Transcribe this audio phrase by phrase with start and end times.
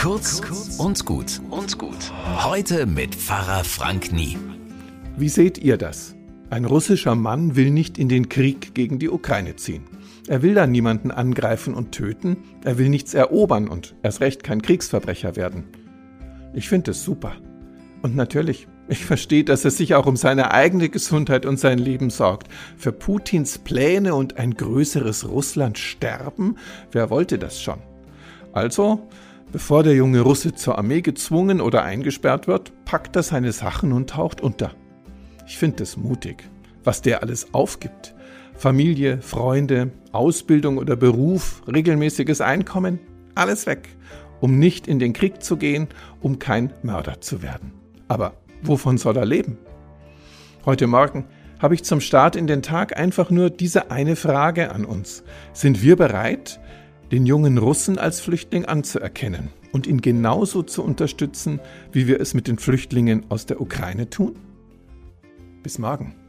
[0.00, 0.40] Kurz
[0.78, 2.10] und gut und gut.
[2.42, 4.38] Heute mit Pfarrer Frank Nie.
[5.18, 6.16] Wie seht ihr das?
[6.48, 9.84] Ein russischer Mann will nicht in den Krieg gegen die Ukraine ziehen.
[10.26, 14.62] Er will da niemanden angreifen und töten, er will nichts erobern und erst recht kein
[14.62, 15.64] Kriegsverbrecher werden.
[16.54, 17.34] Ich finde es super.
[18.00, 22.08] Und natürlich, ich verstehe, dass er sich auch um seine eigene Gesundheit und sein Leben
[22.08, 22.48] sorgt.
[22.78, 26.56] Für Putins Pläne und ein größeres Russland sterben?
[26.90, 27.80] Wer wollte das schon?
[28.54, 29.06] Also,
[29.52, 34.10] bevor der junge Russe zur Armee gezwungen oder eingesperrt wird, packt er seine Sachen und
[34.10, 34.72] taucht unter.
[35.46, 36.48] Ich finde es mutig,
[36.84, 38.14] was der alles aufgibt.
[38.54, 43.00] Familie, Freunde, Ausbildung oder Beruf, regelmäßiges Einkommen,
[43.34, 43.88] alles weg,
[44.40, 45.88] um nicht in den Krieg zu gehen,
[46.20, 47.72] um kein Mörder zu werden.
[48.06, 49.58] Aber wovon soll er leben?
[50.66, 51.24] Heute Morgen
[51.58, 55.22] habe ich zum Start in den Tag einfach nur diese eine Frage an uns.
[55.52, 56.59] Sind wir bereit,
[57.12, 61.60] den jungen Russen als Flüchtling anzuerkennen und ihn genauso zu unterstützen,
[61.92, 64.36] wie wir es mit den Flüchtlingen aus der Ukraine tun?
[65.62, 66.19] Bis morgen.